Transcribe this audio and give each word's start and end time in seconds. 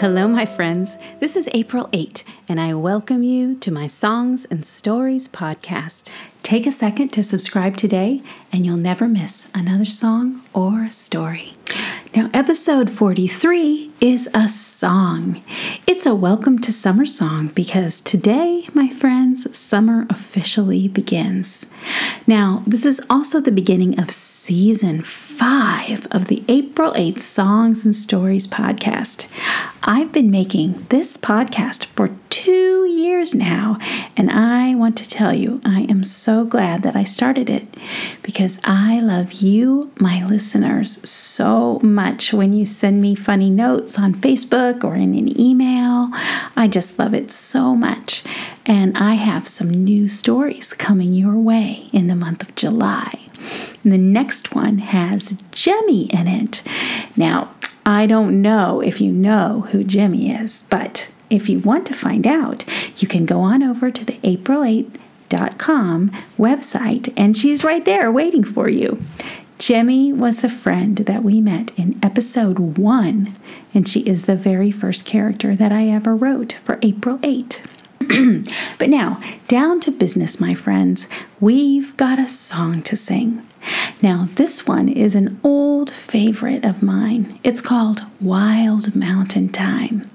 Hello, 0.00 0.28
my 0.28 0.46
friends. 0.46 0.96
This 1.18 1.34
is 1.34 1.48
April 1.52 1.88
8, 1.92 2.22
and 2.48 2.60
I 2.60 2.72
welcome 2.72 3.24
you 3.24 3.56
to 3.56 3.72
my 3.72 3.88
Songs 3.88 4.44
and 4.44 4.64
Stories 4.64 5.26
podcast. 5.26 6.08
Take 6.44 6.68
a 6.68 6.70
second 6.70 7.08
to 7.08 7.24
subscribe 7.24 7.76
today, 7.76 8.22
and 8.52 8.64
you'll 8.64 8.76
never 8.76 9.08
miss 9.08 9.50
another 9.52 9.84
song 9.84 10.42
or 10.54 10.84
a 10.84 10.90
story. 10.92 11.54
Now, 12.14 12.30
episode 12.32 12.90
43 12.90 13.90
is 14.00 14.28
a 14.32 14.48
song. 14.48 15.42
It's 15.86 16.06
a 16.06 16.14
welcome 16.14 16.60
to 16.60 16.72
summer 16.72 17.04
song 17.04 17.48
because 17.48 18.00
today, 18.00 18.64
my 18.72 18.88
friends, 18.88 19.56
summer 19.58 20.06
officially 20.08 20.86
begins. 20.86 21.72
Now, 22.26 22.62
this 22.66 22.86
is 22.86 23.04
also 23.10 23.40
the 23.40 23.50
beginning 23.50 23.98
of 23.98 24.10
season 24.10 25.02
five 25.02 26.06
of 26.12 26.26
the 26.26 26.44
April 26.48 26.92
8th 26.92 27.20
Songs 27.20 27.84
and 27.84 27.94
Stories 27.94 28.46
podcast. 28.46 29.26
I've 29.82 30.12
been 30.12 30.30
making 30.30 30.86
this 30.90 31.16
podcast 31.16 31.86
for 31.86 32.10
two 32.28 32.84
years 32.86 33.34
now, 33.34 33.78
and 34.16 34.30
I 34.30 34.74
want 34.74 34.96
to 34.98 35.08
tell 35.08 35.32
you 35.32 35.60
I 35.64 35.82
am 35.88 36.04
so 36.04 36.44
glad 36.44 36.82
that 36.82 36.94
I 36.94 37.04
started 37.04 37.48
it 37.48 37.66
because 38.22 38.60
I 38.64 39.00
love 39.00 39.34
you, 39.34 39.90
my 39.98 40.26
listeners, 40.26 41.08
so 41.08 41.78
much 41.82 42.32
when 42.32 42.52
you 42.52 42.64
send 42.64 43.00
me 43.00 43.14
funny 43.14 43.50
notes 43.50 43.87
on 43.96 44.16
Facebook 44.16 44.82
or 44.82 44.96
in 44.96 45.14
an 45.14 45.40
email. 45.40 46.10
I 46.56 46.66
just 46.66 46.98
love 46.98 47.14
it 47.14 47.30
so 47.30 47.76
much. 47.76 48.24
And 48.66 48.98
I 48.98 49.14
have 49.14 49.46
some 49.46 49.70
new 49.70 50.08
stories 50.08 50.72
coming 50.72 51.14
your 51.14 51.36
way 51.36 51.88
in 51.92 52.08
the 52.08 52.16
month 52.16 52.42
of 52.42 52.56
July. 52.56 53.20
And 53.84 53.92
the 53.92 53.98
next 53.98 54.54
one 54.54 54.78
has 54.78 55.40
Jemmy 55.52 56.06
in 56.06 56.26
it. 56.26 56.64
Now, 57.16 57.54
I 57.86 58.06
don't 58.06 58.42
know 58.42 58.80
if 58.80 59.00
you 59.00 59.12
know 59.12 59.66
who 59.70 59.84
Jemmy 59.84 60.30
is, 60.30 60.64
but 60.68 61.10
if 61.30 61.48
you 61.48 61.60
want 61.60 61.86
to 61.86 61.94
find 61.94 62.26
out, 62.26 62.64
you 62.96 63.08
can 63.08 63.24
go 63.24 63.40
on 63.40 63.62
over 63.62 63.90
to 63.90 64.04
the 64.04 64.18
April 64.22 64.62
8.com 64.62 66.10
website, 66.38 67.12
and 67.16 67.36
she's 67.36 67.64
right 67.64 67.84
there 67.84 68.10
waiting 68.10 68.44
for 68.44 68.68
you. 68.68 69.02
Jemmy 69.58 70.12
was 70.12 70.40
the 70.40 70.48
friend 70.48 70.98
that 70.98 71.24
we 71.24 71.40
met 71.40 71.72
in 71.76 71.98
episode 72.00 72.78
one, 72.78 73.34
and 73.74 73.88
she 73.88 74.00
is 74.00 74.24
the 74.24 74.36
very 74.36 74.70
first 74.70 75.04
character 75.04 75.56
that 75.56 75.72
I 75.72 75.88
ever 75.88 76.14
wrote 76.14 76.52
for 76.52 76.78
April 76.80 77.18
8. 77.24 77.60
but 78.78 78.88
now, 78.88 79.20
down 79.48 79.80
to 79.80 79.90
business, 79.90 80.40
my 80.40 80.54
friends. 80.54 81.08
We've 81.40 81.96
got 81.96 82.20
a 82.20 82.28
song 82.28 82.82
to 82.82 82.94
sing. 82.96 83.46
Now, 84.00 84.28
this 84.36 84.64
one 84.64 84.88
is 84.88 85.16
an 85.16 85.40
old 85.42 85.90
favorite 85.90 86.64
of 86.64 86.80
mine. 86.80 87.40
It's 87.42 87.60
called 87.60 88.02
Wild 88.20 88.94
Mountain 88.94 89.48
Thyme. 89.48 90.08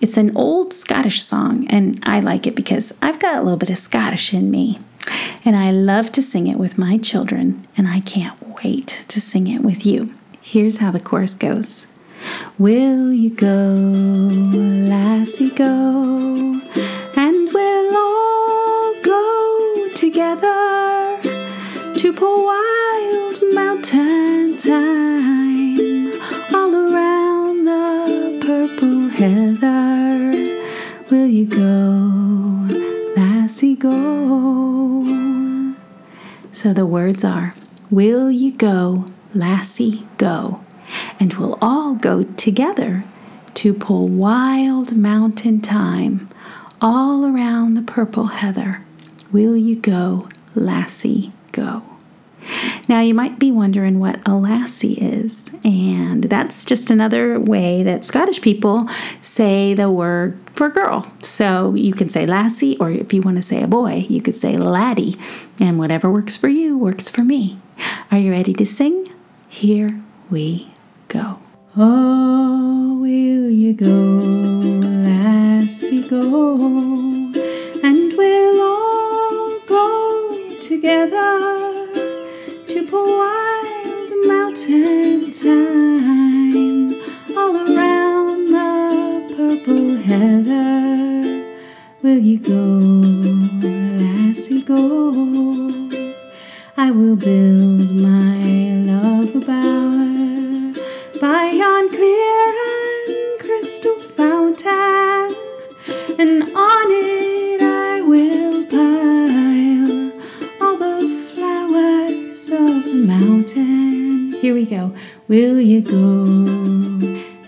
It's 0.00 0.16
an 0.16 0.34
old 0.34 0.72
Scottish 0.72 1.22
song, 1.22 1.66
and 1.68 2.02
I 2.04 2.20
like 2.20 2.46
it 2.46 2.56
because 2.56 2.98
I've 3.02 3.20
got 3.20 3.36
a 3.36 3.42
little 3.42 3.58
bit 3.58 3.68
of 3.68 3.76
Scottish 3.76 4.32
in 4.32 4.50
me. 4.50 4.80
And 5.44 5.56
I 5.56 5.70
love 5.70 6.12
to 6.12 6.22
sing 6.22 6.46
it 6.46 6.58
with 6.58 6.78
my 6.78 6.98
children, 6.98 7.66
and 7.76 7.88
I 7.88 8.00
can't 8.00 8.62
wait 8.62 9.04
to 9.08 9.20
sing 9.20 9.46
it 9.46 9.62
with 9.62 9.86
you. 9.86 10.14
Here's 10.40 10.78
how 10.78 10.90
the 10.90 11.00
chorus 11.00 11.34
goes 11.34 11.86
Will 12.58 13.12
you 13.12 13.30
go, 13.30 13.48
lassie, 14.88 15.50
go? 15.50 16.60
And 17.16 17.52
we'll 17.52 17.96
all 17.96 18.94
go 19.02 19.88
together 19.94 21.20
to 21.96 22.12
pull 22.12 22.44
wild 22.44 23.54
mountain 23.54 24.58
thyme 24.58 25.19
go? 33.76 35.74
So 36.52 36.72
the 36.72 36.86
words 36.86 37.24
are 37.24 37.54
Will 37.90 38.30
you 38.30 38.52
go, 38.52 39.06
lassie, 39.34 40.06
go? 40.16 40.60
And 41.18 41.34
we'll 41.34 41.58
all 41.60 41.94
go 41.94 42.22
together 42.22 43.04
to 43.54 43.74
pull 43.74 44.08
wild 44.08 44.96
mountain 44.96 45.60
thyme 45.60 46.28
all 46.80 47.26
around 47.26 47.74
the 47.74 47.82
purple 47.82 48.26
heather. 48.26 48.82
Will 49.32 49.56
you 49.56 49.76
go, 49.76 50.28
lassie, 50.54 51.32
go? 51.52 51.89
Now, 52.90 52.98
you 52.98 53.14
might 53.14 53.38
be 53.38 53.52
wondering 53.52 54.00
what 54.00 54.18
a 54.26 54.34
lassie 54.34 54.94
is, 54.94 55.48
and 55.64 56.24
that's 56.24 56.64
just 56.64 56.90
another 56.90 57.38
way 57.38 57.84
that 57.84 58.04
Scottish 58.04 58.42
people 58.42 58.88
say 59.22 59.74
the 59.74 59.88
word 59.88 60.36
for 60.54 60.70
girl. 60.70 61.06
So 61.22 61.72
you 61.76 61.92
can 61.92 62.08
say 62.08 62.26
lassie, 62.26 62.76
or 62.78 62.90
if 62.90 63.14
you 63.14 63.22
want 63.22 63.36
to 63.36 63.42
say 63.42 63.62
a 63.62 63.68
boy, 63.68 64.06
you 64.08 64.20
could 64.20 64.34
say 64.34 64.56
laddie, 64.56 65.16
and 65.60 65.78
whatever 65.78 66.10
works 66.10 66.36
for 66.36 66.48
you 66.48 66.76
works 66.76 67.08
for 67.08 67.22
me. 67.22 67.60
Are 68.10 68.18
you 68.18 68.32
ready 68.32 68.54
to 68.54 68.66
sing? 68.66 69.06
Here 69.48 70.02
we 70.28 70.72
go. 71.06 71.38
Oh, 71.76 72.98
will 73.00 73.50
you 73.50 73.72
go, 73.72 73.86
lassie, 75.06 76.08
go? 76.08 76.56
And 77.84 78.12
we'll 78.16 78.60
all 78.60 79.60
go 79.68 80.58
together 80.60 81.69
mountain 84.68 85.32
thyme 85.32 86.94
all 87.36 87.56
around 87.56 88.52
the 88.52 89.34
purple 89.34 89.96
heather. 89.96 91.54
Will 92.02 92.18
you 92.18 92.38
go, 92.38 92.64
lassie, 93.98 94.62
go? 94.62 95.70
I 96.76 96.90
will 96.90 97.16
build 97.16 97.90
my 97.92 98.74
love 98.90 99.46
bower 99.46 100.74
by 101.20 101.50
yon 101.52 101.88
clear 101.90 102.54
and 103.08 103.40
crystal 103.40 103.94
fountain, 103.94 105.34
and 106.18 106.42
on 106.42 106.90
it 106.90 107.19
Here 114.40 114.54
we 114.54 114.64
go. 114.64 114.94
Will 115.28 115.60
you 115.60 115.82
go, 115.82 116.00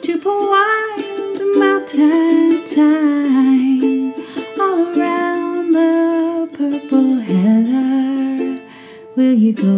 to 0.00 0.20
wild 0.24 1.58
mountain 1.58 2.64
thyme 2.64 4.14
all 4.58 4.98
around 4.98 5.72
the 5.72 6.48
purple 6.54 7.16
heather. 7.16 8.62
Will 9.16 9.34
you 9.34 9.52
go, 9.52 9.68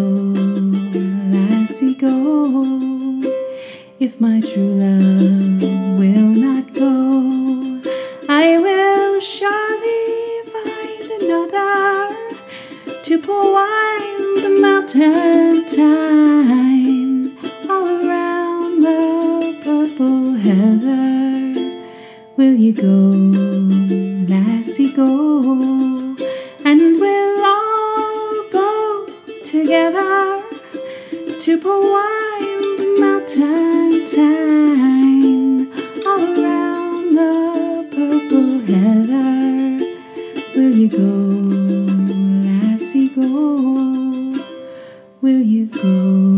lassie, 1.34 1.97
go? 1.97 3.25
If 3.99 4.21
my 4.21 4.41
true 4.41 4.78
love 4.78 5.99
will 5.99 6.25
together 29.60 30.42
to 31.38 31.58
pull 31.58 31.82
wild 31.92 32.80
mountain 33.00 34.06
thyme 34.06 35.72
all 36.06 36.24
around 36.44 37.14
the 37.20 37.36
purple 37.94 38.58
heather. 38.70 39.80
Will 40.54 40.74
you 40.80 40.88
go, 40.88 41.14
lassie, 42.47 43.08
go? 43.08 43.24
Will 45.22 45.41
you 45.41 45.66
go, 45.66 46.35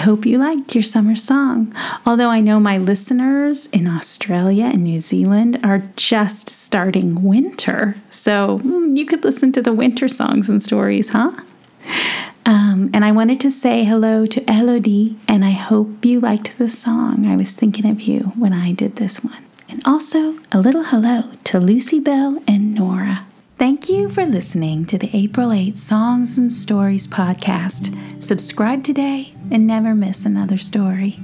hope 0.00 0.26
you 0.26 0.38
liked 0.38 0.74
your 0.74 0.82
summer 0.82 1.16
song. 1.16 1.72
Although 2.04 2.30
I 2.30 2.40
know 2.40 2.58
my 2.60 2.76
listeners 2.78 3.66
in 3.66 3.86
Australia 3.86 4.64
and 4.66 4.82
New 4.84 5.00
Zealand 5.00 5.58
are 5.62 5.82
just 5.96 6.48
starting 6.50 7.22
winter. 7.22 7.94
So 8.10 8.58
mm, 8.58 8.96
you 8.96 9.06
could 9.06 9.24
listen 9.24 9.52
to 9.52 9.62
the 9.62 9.72
winter 9.72 10.08
songs 10.08 10.48
and 10.48 10.62
stories, 10.62 11.10
huh? 11.10 11.32
Um, 12.46 12.90
and 12.92 13.04
I 13.04 13.12
wanted 13.12 13.40
to 13.40 13.50
say 13.50 13.84
hello 13.84 14.26
to 14.26 14.40
Elodie, 14.50 15.16
and 15.28 15.44
I 15.44 15.50
hope 15.50 16.04
you 16.04 16.20
liked 16.20 16.58
the 16.58 16.68
song. 16.68 17.26
I 17.26 17.36
was 17.36 17.54
thinking 17.54 17.88
of 17.88 18.00
you 18.00 18.32
when 18.36 18.52
I 18.52 18.72
did 18.72 18.96
this 18.96 19.22
one. 19.22 19.44
and 19.68 19.80
also 19.86 20.38
a 20.50 20.58
little 20.60 20.82
hello 20.84 21.32
to 21.44 21.60
Lucy 21.60 22.00
Bell 22.00 22.42
and 22.48 22.74
Nora. 22.74 23.24
For 24.20 24.26
listening 24.26 24.84
to 24.84 24.98
the 24.98 25.08
April 25.16 25.50
8 25.50 25.78
Songs 25.78 26.36
and 26.36 26.52
Stories 26.52 27.06
podcast. 27.06 28.22
Subscribe 28.22 28.84
today 28.84 29.32
and 29.50 29.66
never 29.66 29.94
miss 29.94 30.26
another 30.26 30.58
story. 30.58 31.18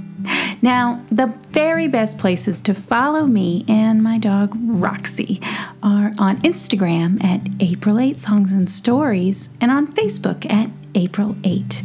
Now, 0.63 1.05
the 1.11 1.27
very 1.51 1.89
best 1.89 2.19
places 2.19 2.63
to 2.63 2.73
follow 2.73 3.27
me 3.27 3.67
and 3.69 4.03
my 4.03 4.17
dog 4.17 4.57
Roxy 4.59 5.43
are 5.83 6.13
on 6.19 6.41
Instagram 6.41 7.23
at 7.23 7.43
April 7.61 8.01
8 8.01 8.19
Songs 8.19 8.51
and 8.51 8.71
Stories 8.71 9.51
and 9.61 9.71
on 9.71 9.93
Facebook 9.93 10.51
at 10.51 10.71
April 10.95 11.37
8 11.45 11.83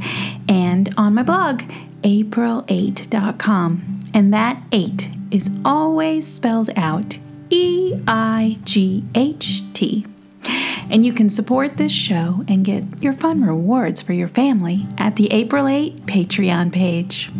and 0.47 0.93
on 0.97 1.15
my 1.15 1.23
blog 1.23 1.63
april8.com. 2.05 3.99
And 4.13 4.33
that 4.33 4.63
8 4.71 5.09
is 5.29 5.49
always 5.65 6.25
spelled 6.25 6.69
out 6.77 7.19
E 7.49 7.99
I 8.07 8.59
G 8.63 9.03
H 9.13 9.73
T. 9.73 10.05
And 10.91 11.05
you 11.05 11.13
can 11.13 11.29
support 11.29 11.77
this 11.77 11.91
show 11.91 12.43
and 12.49 12.65
get 12.65 13.01
your 13.01 13.13
fun 13.13 13.43
rewards 13.43 14.01
for 14.01 14.11
your 14.11 14.27
family 14.27 14.85
at 14.97 15.15
the 15.15 15.31
April 15.31 15.67
8 15.67 16.05
Patreon 16.05 16.71
page. 16.71 17.31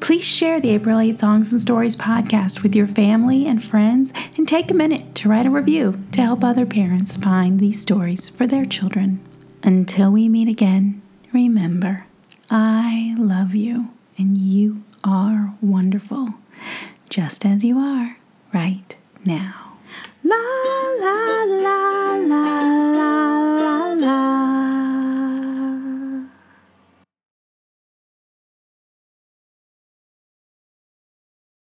Please 0.00 0.24
share 0.24 0.60
the 0.60 0.70
April 0.70 0.98
8 0.98 1.16
Songs 1.16 1.52
and 1.52 1.60
Stories 1.60 1.96
podcast 1.96 2.62
with 2.62 2.74
your 2.74 2.86
family 2.86 3.46
and 3.46 3.62
friends 3.62 4.12
and 4.36 4.46
take 4.46 4.70
a 4.70 4.74
minute 4.74 5.14
to 5.14 5.28
write 5.28 5.46
a 5.46 5.50
review 5.50 6.04
to 6.12 6.20
help 6.20 6.42
other 6.42 6.66
parents 6.66 7.16
find 7.16 7.58
these 7.60 7.80
stories 7.80 8.28
for 8.28 8.46
their 8.46 8.66
children. 8.66 9.20
Until 9.62 10.10
we 10.10 10.28
meet 10.28 10.48
again, 10.48 11.00
remember, 11.32 12.06
I 12.50 13.14
love 13.16 13.54
you 13.54 13.90
and 14.18 14.36
you 14.36 14.82
are 15.02 15.54
wonderful, 15.62 16.34
just 17.08 17.46
as 17.46 17.64
you 17.64 17.78
are 17.78 18.18
right 18.52 18.96
now. 19.24 19.76
La. 20.22 20.73